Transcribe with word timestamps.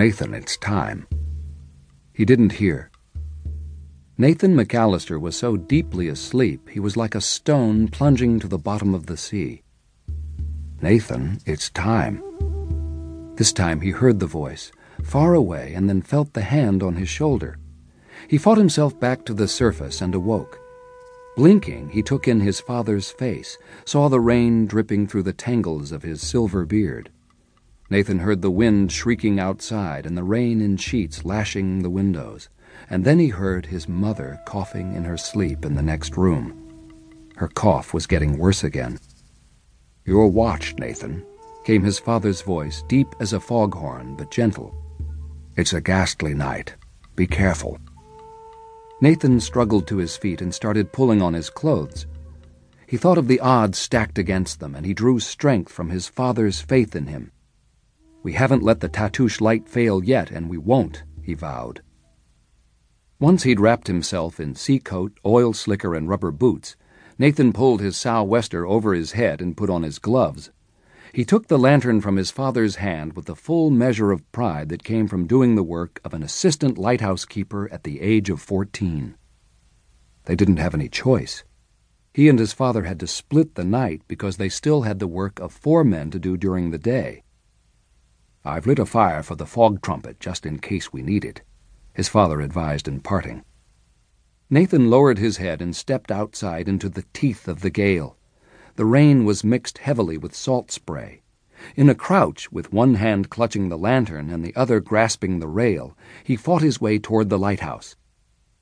Nathan, 0.00 0.32
it's 0.32 0.56
time. 0.56 1.06
He 2.14 2.24
didn't 2.24 2.52
hear. 2.52 2.90
Nathan 4.16 4.56
MacAllister 4.56 5.20
was 5.20 5.36
so 5.36 5.58
deeply 5.58 6.08
asleep 6.08 6.70
he 6.70 6.80
was 6.80 6.96
like 6.96 7.14
a 7.14 7.20
stone 7.20 7.86
plunging 7.86 8.40
to 8.40 8.48
the 8.48 8.56
bottom 8.56 8.94
of 8.94 9.04
the 9.04 9.18
sea. 9.18 9.62
Nathan, 10.80 11.38
it's 11.44 11.68
time. 11.68 12.22
This 13.36 13.52
time 13.52 13.82
he 13.82 13.90
heard 13.90 14.20
the 14.20 14.26
voice, 14.26 14.72
far 15.04 15.34
away, 15.34 15.74
and 15.74 15.86
then 15.86 16.00
felt 16.00 16.32
the 16.32 16.48
hand 16.56 16.82
on 16.82 16.96
his 16.96 17.10
shoulder. 17.10 17.58
He 18.26 18.38
fought 18.38 18.56
himself 18.56 18.98
back 18.98 19.26
to 19.26 19.34
the 19.34 19.46
surface 19.46 20.00
and 20.00 20.14
awoke. 20.14 20.58
Blinking, 21.36 21.90
he 21.90 22.00
took 22.00 22.26
in 22.26 22.40
his 22.40 22.58
father's 22.58 23.10
face, 23.10 23.58
saw 23.84 24.08
the 24.08 24.18
rain 24.18 24.66
dripping 24.66 25.08
through 25.08 25.24
the 25.24 25.34
tangles 25.34 25.92
of 25.92 26.02
his 26.02 26.26
silver 26.26 26.64
beard. 26.64 27.10
Nathan 27.90 28.20
heard 28.20 28.40
the 28.40 28.50
wind 28.50 28.92
shrieking 28.92 29.40
outside 29.40 30.06
and 30.06 30.16
the 30.16 30.22
rain 30.24 30.60
in 30.60 30.76
sheets 30.76 31.24
lashing 31.24 31.82
the 31.82 31.90
windows 31.90 32.48
and 32.88 33.04
then 33.04 33.18
he 33.18 33.28
heard 33.28 33.66
his 33.66 33.88
mother 33.88 34.40
coughing 34.46 34.94
in 34.94 35.04
her 35.04 35.16
sleep 35.16 35.64
in 35.64 35.74
the 35.74 35.82
next 35.82 36.16
room. 36.16 36.56
Her 37.36 37.48
cough 37.48 37.92
was 37.92 38.06
getting 38.06 38.38
worse 38.38 38.64
again. 38.64 38.98
You're 40.04 40.26
watched, 40.26 40.78
Nathan, 40.78 41.24
came 41.64 41.82
his 41.82 41.98
father's 41.98 42.42
voice, 42.42 42.82
deep 42.88 43.08
as 43.20 43.32
a 43.32 43.40
foghorn, 43.40 44.16
but 44.16 44.30
gentle. 44.30 44.74
It's 45.56 45.72
a 45.72 45.80
ghastly 45.80 46.34
night. 46.34 46.74
Be 47.16 47.26
careful. 47.26 47.78
Nathan 49.00 49.40
struggled 49.40 49.86
to 49.88 49.96
his 49.96 50.16
feet 50.16 50.42
and 50.42 50.54
started 50.54 50.92
pulling 50.92 51.22
on 51.22 51.34
his 51.34 51.48
clothes. 51.48 52.06
He 52.86 52.96
thought 52.96 53.18
of 53.18 53.28
the 53.28 53.40
odds 53.40 53.78
stacked 53.78 54.18
against 54.18 54.60
them, 54.60 54.74
and 54.74 54.84
he 54.84 54.94
drew 54.94 55.20
strength 55.20 55.72
from 55.72 55.90
his 55.90 56.08
father's 56.08 56.60
faith 56.60 56.96
in 56.96 57.06
him. 57.06 57.30
We 58.22 58.34
haven't 58.34 58.62
let 58.62 58.80
the 58.80 58.88
Tatoosh 58.88 59.40
light 59.40 59.68
fail 59.68 60.04
yet, 60.04 60.30
and 60.30 60.50
we 60.50 60.58
won't, 60.58 61.04
he 61.22 61.34
vowed. 61.34 61.82
Once 63.18 63.42
he'd 63.42 63.60
wrapped 63.60 63.86
himself 63.86 64.38
in 64.38 64.54
sea 64.54 64.78
coat, 64.78 65.18
oil 65.24 65.52
slicker, 65.52 65.94
and 65.94 66.08
rubber 66.08 66.30
boots, 66.30 66.76
Nathan 67.18 67.52
pulled 67.52 67.80
his 67.80 67.96
sou'wester 67.96 68.66
over 68.66 68.94
his 68.94 69.12
head 69.12 69.42
and 69.42 69.56
put 69.56 69.68
on 69.70 69.82
his 69.82 69.98
gloves. 69.98 70.50
He 71.12 71.24
took 71.24 71.48
the 71.48 71.58
lantern 71.58 72.00
from 72.00 72.16
his 72.16 72.30
father's 72.30 72.76
hand 72.76 73.14
with 73.14 73.26
the 73.26 73.34
full 73.34 73.70
measure 73.70 74.12
of 74.12 74.30
pride 74.32 74.68
that 74.68 74.84
came 74.84 75.08
from 75.08 75.26
doing 75.26 75.54
the 75.54 75.62
work 75.62 76.00
of 76.04 76.14
an 76.14 76.22
assistant 76.22 76.78
lighthouse 76.78 77.24
keeper 77.24 77.68
at 77.72 77.84
the 77.84 78.00
age 78.00 78.30
of 78.30 78.40
fourteen. 78.40 79.16
They 80.26 80.36
didn't 80.36 80.58
have 80.58 80.74
any 80.74 80.88
choice. 80.88 81.42
He 82.14 82.28
and 82.28 82.38
his 82.38 82.52
father 82.52 82.84
had 82.84 83.00
to 83.00 83.06
split 83.06 83.54
the 83.54 83.64
night 83.64 84.02
because 84.08 84.36
they 84.36 84.48
still 84.48 84.82
had 84.82 84.98
the 84.98 85.08
work 85.08 85.40
of 85.40 85.52
four 85.52 85.84
men 85.84 86.10
to 86.12 86.18
do 86.18 86.36
during 86.36 86.70
the 86.70 86.78
day. 86.78 87.22
I've 88.44 88.66
lit 88.66 88.78
a 88.78 88.86
fire 88.86 89.22
for 89.22 89.34
the 89.36 89.46
fog 89.46 89.82
trumpet 89.82 90.20
just 90.20 90.46
in 90.46 90.58
case 90.58 90.92
we 90.92 91.02
need 91.02 91.24
it 91.24 91.42
his 91.94 92.08
father 92.08 92.40
advised 92.40 92.88
in 92.88 93.00
parting. 93.00 93.44
Nathan 94.48 94.88
lowered 94.88 95.18
his 95.18 95.36
head 95.36 95.60
and 95.60 95.74
stepped 95.74 96.10
outside 96.10 96.68
into 96.68 96.88
the 96.88 97.04
teeth 97.12 97.46
of 97.46 97.60
the 97.60 97.70
gale. 97.70 98.16
The 98.76 98.86
rain 98.86 99.24
was 99.24 99.44
mixed 99.44 99.78
heavily 99.78 100.16
with 100.16 100.34
salt 100.34 100.70
spray. 100.70 101.22
In 101.76 101.90
a 101.90 101.94
crouch, 101.94 102.50
with 102.50 102.72
one 102.72 102.94
hand 102.94 103.28
clutching 103.28 103.68
the 103.68 103.76
lantern 103.76 104.30
and 104.30 104.42
the 104.44 104.56
other 104.56 104.80
grasping 104.80 105.40
the 105.40 105.48
rail, 105.48 105.96
he 106.24 106.36
fought 106.36 106.62
his 106.62 106.80
way 106.80 106.98
toward 106.98 107.28
the 107.28 107.38
lighthouse. 107.38 107.96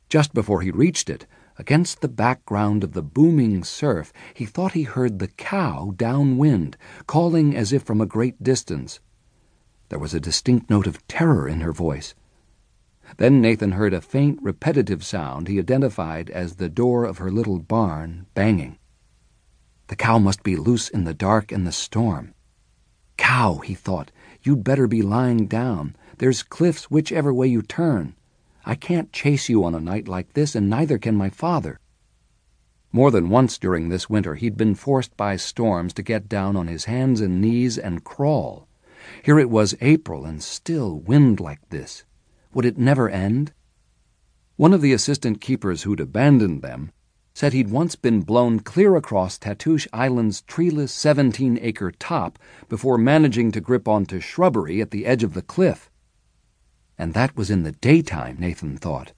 Just 0.08 0.34
before 0.34 0.62
he 0.62 0.70
reached 0.70 1.08
it, 1.08 1.26
against 1.58 2.00
the 2.00 2.08
background 2.08 2.82
of 2.82 2.92
the 2.92 3.02
booming 3.02 3.62
surf, 3.62 4.12
he 4.34 4.46
thought 4.46 4.72
he 4.72 4.82
heard 4.82 5.18
the 5.18 5.28
cow 5.28 5.92
downwind, 5.96 6.76
calling 7.06 7.54
as 7.54 7.72
if 7.72 7.82
from 7.84 8.00
a 8.00 8.06
great 8.06 8.42
distance. 8.42 9.00
There 9.88 9.98
was 9.98 10.12
a 10.12 10.20
distinct 10.20 10.68
note 10.68 10.86
of 10.86 11.06
terror 11.08 11.48
in 11.48 11.60
her 11.62 11.72
voice. 11.72 12.14
Then 13.16 13.40
Nathan 13.40 13.72
heard 13.72 13.94
a 13.94 14.02
faint, 14.02 14.38
repetitive 14.42 15.02
sound 15.02 15.48
he 15.48 15.58
identified 15.58 16.28
as 16.28 16.56
the 16.56 16.68
door 16.68 17.04
of 17.04 17.18
her 17.18 17.30
little 17.30 17.58
barn 17.58 18.26
banging. 18.34 18.78
The 19.86 19.96
cow 19.96 20.18
must 20.18 20.42
be 20.42 20.56
loose 20.56 20.90
in 20.90 21.04
the 21.04 21.14
dark 21.14 21.50
and 21.50 21.66
the 21.66 21.72
storm. 21.72 22.34
Cow, 23.16 23.58
he 23.64 23.74
thought, 23.74 24.12
you'd 24.42 24.62
better 24.62 24.86
be 24.86 25.00
lying 25.00 25.46
down. 25.46 25.96
There's 26.18 26.42
cliffs 26.42 26.90
whichever 26.90 27.32
way 27.32 27.46
you 27.46 27.62
turn. 27.62 28.14
I 28.66 28.74
can't 28.74 29.12
chase 29.12 29.48
you 29.48 29.64
on 29.64 29.74
a 29.74 29.80
night 29.80 30.06
like 30.06 30.34
this, 30.34 30.54
and 30.54 30.68
neither 30.68 30.98
can 30.98 31.16
my 31.16 31.30
father. 31.30 31.80
More 32.92 33.10
than 33.10 33.30
once 33.30 33.56
during 33.56 33.88
this 33.88 34.10
winter 34.10 34.34
he'd 34.34 34.58
been 34.58 34.74
forced 34.74 35.16
by 35.16 35.36
storms 35.36 35.94
to 35.94 36.02
get 36.02 36.28
down 36.28 36.56
on 36.56 36.66
his 36.66 36.84
hands 36.84 37.22
and 37.22 37.40
knees 37.40 37.78
and 37.78 38.04
crawl. 38.04 38.67
Here 39.22 39.38
it 39.38 39.50
was 39.50 39.76
April 39.80 40.24
and 40.24 40.42
still 40.42 40.98
wind 41.00 41.40
like 41.40 41.68
this. 41.70 42.04
Would 42.54 42.64
it 42.64 42.78
never 42.78 43.08
end? 43.08 43.52
One 44.56 44.72
of 44.72 44.80
the 44.80 44.92
assistant 44.92 45.40
keepers 45.40 45.82
who'd 45.82 46.00
abandoned 46.00 46.62
them 46.62 46.92
said 47.38 47.52
he'd 47.52 47.70
once 47.70 47.94
been 47.94 48.20
blown 48.22 48.58
clear 48.58 48.96
across 48.96 49.38
Tatoosh 49.38 49.86
Island's 49.92 50.40
treeless 50.40 50.90
17 50.90 51.56
acre 51.62 51.92
top 51.92 52.36
before 52.68 52.98
managing 52.98 53.52
to 53.52 53.60
grip 53.60 53.86
onto 53.86 54.18
shrubbery 54.18 54.80
at 54.80 54.90
the 54.90 55.06
edge 55.06 55.22
of 55.22 55.34
the 55.34 55.42
cliff. 55.42 55.88
And 56.98 57.14
that 57.14 57.36
was 57.36 57.48
in 57.48 57.62
the 57.62 57.70
daytime, 57.70 58.38
Nathan 58.40 58.76
thought. 58.76 59.12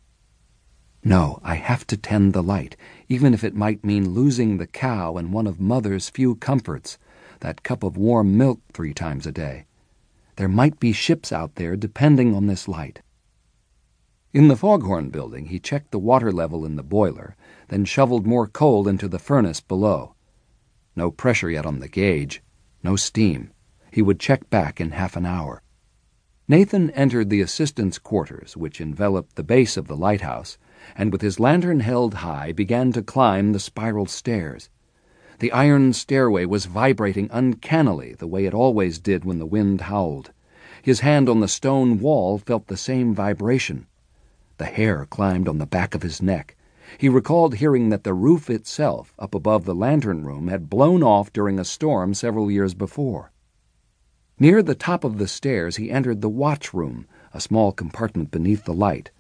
No, 1.03 1.41
I 1.43 1.55
have 1.55 1.87
to 1.87 1.97
tend 1.97 2.35
the 2.35 2.43
light, 2.43 2.77
even 3.09 3.33
if 3.33 3.43
it 3.43 3.55
might 3.55 3.83
mean 3.83 4.11
losing 4.11 4.59
the 4.59 4.67
cow 4.67 5.17
and 5.17 5.33
one 5.33 5.47
of 5.47 5.59
Mother's 5.59 6.11
few 6.11 6.35
comforts, 6.35 6.99
that 7.39 7.63
cup 7.63 7.83
of 7.83 7.97
warm 7.97 8.37
milk 8.37 8.61
three 8.75 8.93
times 8.93 9.27
a 9.27 9.33
day. 9.33 9.65
There 10.41 10.49
might 10.49 10.81
be 10.81 10.93
ships 10.93 11.33
out 11.33 11.57
there 11.57 11.77
depending 11.77 12.35
on 12.35 12.47
this 12.47 12.67
light. 12.67 13.03
In 14.33 14.49
the 14.49 14.57
foghorn 14.57 15.11
building, 15.11 15.49
he 15.49 15.59
checked 15.59 15.91
the 15.91 15.99
water 15.99 16.33
level 16.33 16.65
in 16.65 16.77
the 16.77 16.83
boiler, 16.83 17.37
then 17.69 17.85
shoveled 17.85 18.27
more 18.27 18.47
coal 18.47 18.89
into 18.89 19.07
the 19.07 19.19
furnace 19.19 19.61
below. 19.61 20.15
No 20.97 21.11
pressure 21.11 21.51
yet 21.51 21.67
on 21.67 21.81
the 21.81 21.91
gauge, 21.91 22.43
no 22.83 22.97
steam. 22.97 23.51
He 23.93 24.01
would 24.01 24.19
check 24.19 24.49
back 24.49 24.81
in 24.81 24.93
half 24.93 25.15
an 25.15 25.27
hour. 25.27 25.63
Nathan 26.49 26.89
entered 26.93 27.29
the 27.29 27.43
assistant's 27.43 27.99
quarters, 27.99 28.57
which 28.57 28.81
enveloped 28.81 29.37
the 29.37 29.45
base 29.45 29.77
of 29.77 29.89
the 29.89 29.97
lighthouse, 29.97 30.57
and 30.97 31.13
with 31.13 31.21
his 31.21 31.39
lantern 31.39 31.81
held 31.81 32.15
high 32.15 32.53
began 32.53 32.93
to 32.93 33.03
climb 33.03 33.53
the 33.53 33.61
spiral 33.61 34.07
stairs. 34.07 34.71
The 35.41 35.53
iron 35.53 35.95
stairway 35.95 36.45
was 36.45 36.67
vibrating 36.67 37.31
uncannily 37.33 38.13
the 38.13 38.27
way 38.27 38.45
it 38.45 38.53
always 38.53 38.99
did 38.99 39.25
when 39.25 39.39
the 39.39 39.47
wind 39.47 39.81
howled. 39.81 40.33
His 40.83 41.01
hand 41.01 41.31
on 41.31 41.41
the 41.41 41.49
stone 41.49 41.99
wall 41.99 42.37
felt 42.37 42.67
the 42.67 42.77
same 42.77 43.15
vibration. 43.15 43.87
The 44.59 44.67
hair 44.67 45.07
climbed 45.07 45.49
on 45.49 45.57
the 45.57 45.65
back 45.65 45.95
of 45.95 46.03
his 46.03 46.21
neck. 46.21 46.57
He 46.99 47.09
recalled 47.09 47.55
hearing 47.55 47.89
that 47.89 48.05
the 48.05 48.13
roof 48.13 48.51
itself, 48.51 49.15
up 49.19 49.35
above 49.35 49.65
the 49.65 49.75
lantern 49.75 50.27
room, 50.27 50.49
had 50.49 50.69
blown 50.69 51.03
off 51.03 51.33
during 51.33 51.59
a 51.59 51.65
storm 51.65 52.13
several 52.13 52.51
years 52.51 52.75
before. 52.75 53.33
Near 54.39 54.63
the 54.63 54.75
top 54.75 55.05
of 55.05 55.17
the 55.17 55.27
stairs, 55.27 55.77
he 55.77 55.91
entered 55.91 56.21
the 56.21 56.29
watch 56.29 56.75
room, 56.75 57.07
a 57.33 57.41
small 57.41 57.73
compartment 57.73 58.31
beneath 58.31 58.67
the 58.67 58.75
light. 58.75 59.11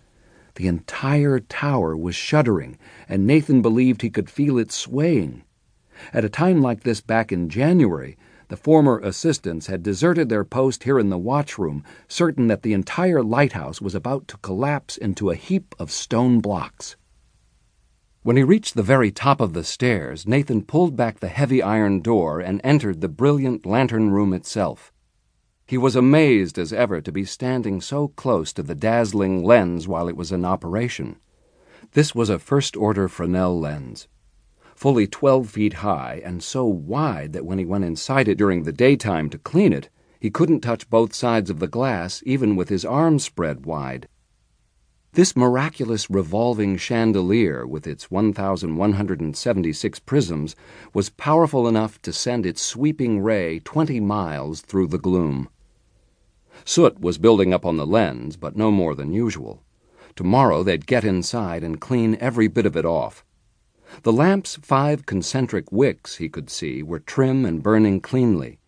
The 0.56 0.66
entire 0.66 1.40
tower 1.40 1.96
was 1.96 2.14
shuddering, 2.14 2.76
and 3.08 3.26
Nathan 3.26 3.62
believed 3.62 4.02
he 4.02 4.10
could 4.10 4.28
feel 4.28 4.58
it 4.58 4.70
swaying. 4.70 5.44
At 6.12 6.24
a 6.24 6.28
time 6.28 6.62
like 6.62 6.82
this 6.82 7.00
back 7.00 7.30
in 7.30 7.48
January, 7.48 8.16
the 8.48 8.56
former 8.56 8.98
assistants 8.98 9.68
had 9.68 9.82
deserted 9.82 10.28
their 10.28 10.44
post 10.44 10.84
here 10.84 10.98
in 10.98 11.08
the 11.08 11.18
watchroom, 11.18 11.84
certain 12.08 12.48
that 12.48 12.62
the 12.62 12.72
entire 12.72 13.22
lighthouse 13.22 13.80
was 13.80 13.94
about 13.94 14.26
to 14.28 14.36
collapse 14.38 14.96
into 14.96 15.30
a 15.30 15.36
heap 15.36 15.74
of 15.78 15.90
stone 15.90 16.40
blocks. 16.40 16.96
When 18.22 18.36
he 18.36 18.42
reached 18.42 18.74
the 18.74 18.82
very 18.82 19.10
top 19.10 19.40
of 19.40 19.54
the 19.54 19.64
stairs, 19.64 20.26
Nathan 20.26 20.62
pulled 20.62 20.96
back 20.96 21.20
the 21.20 21.28
heavy 21.28 21.62
iron 21.62 22.00
door 22.00 22.40
and 22.40 22.60
entered 22.62 23.00
the 23.00 23.08
brilliant 23.08 23.64
lantern 23.64 24.10
room 24.10 24.32
itself. 24.34 24.92
He 25.64 25.78
was 25.78 25.94
amazed 25.94 26.58
as 26.58 26.72
ever 26.72 27.00
to 27.00 27.12
be 27.12 27.24
standing 27.24 27.80
so 27.80 28.08
close 28.08 28.52
to 28.54 28.62
the 28.64 28.74
dazzling 28.74 29.44
lens 29.44 29.86
while 29.86 30.08
it 30.08 30.16
was 30.16 30.32
in 30.32 30.44
operation. 30.44 31.16
This 31.92 32.14
was 32.14 32.28
a 32.28 32.38
first 32.38 32.76
order 32.76 33.08
Fresnel 33.08 33.58
lens, 33.58 34.08
fully 34.80 35.06
12 35.06 35.46
feet 35.50 35.74
high 35.74 36.22
and 36.24 36.42
so 36.42 36.64
wide 36.64 37.34
that 37.34 37.44
when 37.44 37.58
he 37.58 37.66
went 37.66 37.84
inside 37.84 38.26
it 38.26 38.38
during 38.38 38.62
the 38.62 38.72
daytime 38.72 39.28
to 39.28 39.36
clean 39.36 39.74
it, 39.74 39.90
he 40.18 40.30
couldn't 40.30 40.62
touch 40.62 40.88
both 40.88 41.12
sides 41.12 41.50
of 41.50 41.58
the 41.58 41.66
glass 41.66 42.22
even 42.24 42.56
with 42.56 42.70
his 42.70 42.82
arms 42.82 43.22
spread 43.22 43.66
wide. 43.66 44.08
This 45.12 45.36
miraculous 45.36 46.08
revolving 46.08 46.78
chandelier 46.78 47.66
with 47.66 47.86
its 47.86 48.10
1,176 48.10 49.98
prisms 49.98 50.56
was 50.94 51.10
powerful 51.10 51.68
enough 51.68 52.00
to 52.00 52.10
send 52.10 52.46
its 52.46 52.62
sweeping 52.62 53.20
ray 53.20 53.58
20 53.58 54.00
miles 54.00 54.62
through 54.62 54.86
the 54.86 54.96
gloom. 54.96 55.50
Soot 56.64 56.98
was 56.98 57.18
building 57.18 57.52
up 57.52 57.66
on 57.66 57.76
the 57.76 57.86
lens, 57.86 58.38
but 58.38 58.56
no 58.56 58.70
more 58.70 58.94
than 58.94 59.12
usual. 59.12 59.62
Tomorrow 60.16 60.62
they'd 60.62 60.86
get 60.86 61.04
inside 61.04 61.62
and 61.62 61.82
clean 61.82 62.16
every 62.18 62.48
bit 62.48 62.64
of 62.64 62.78
it 62.78 62.86
off. 62.86 63.26
The 64.02 64.12
lamp's 64.12 64.56
five 64.62 65.04
concentric 65.04 65.70
wicks, 65.72 66.16
he 66.16 66.28
could 66.28 66.48
see, 66.48 66.82
were 66.82 67.00
trim 67.00 67.44
and 67.44 67.62
burning 67.62 68.00
cleanly. 68.00 68.58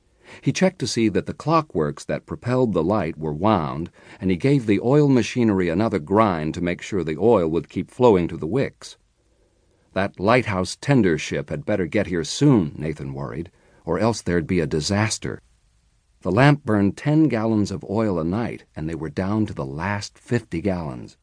He 0.40 0.52
checked 0.52 0.78
to 0.78 0.86
see 0.86 1.08
that 1.10 1.26
the 1.26 1.34
clockworks 1.34 2.04
that 2.06 2.26
propelled 2.26 2.72
the 2.72 2.82
light 2.82 3.18
were 3.18 3.32
wound, 3.32 3.90
and 4.20 4.30
he 4.30 4.36
gave 4.36 4.66
the 4.66 4.80
oil 4.80 5.08
machinery 5.08 5.68
another 5.68 5.98
grind 5.98 6.54
to 6.54 6.60
make 6.60 6.80
sure 6.80 7.04
the 7.04 7.18
oil 7.18 7.48
would 7.48 7.68
keep 7.68 7.90
flowing 7.90 8.28
to 8.28 8.36
the 8.36 8.46
wicks. 8.46 8.96
That 9.92 10.18
lighthouse 10.18 10.76
tender 10.80 11.18
ship 11.18 11.50
had 11.50 11.66
better 11.66 11.86
get 11.86 12.06
here 12.06 12.24
soon, 12.24 12.74
Nathan 12.78 13.12
worried, 13.12 13.50
or 13.84 13.98
else 13.98 14.22
there'd 14.22 14.46
be 14.46 14.60
a 14.60 14.66
disaster. 14.66 15.42
The 16.22 16.32
lamp 16.32 16.64
burned 16.64 16.96
ten 16.96 17.28
gallons 17.28 17.70
of 17.70 17.84
oil 17.90 18.18
a 18.18 18.24
night, 18.24 18.64
and 18.74 18.88
they 18.88 18.94
were 18.94 19.10
down 19.10 19.44
to 19.46 19.54
the 19.54 19.66
last 19.66 20.18
fifty 20.18 20.60
gallons. 20.60 21.16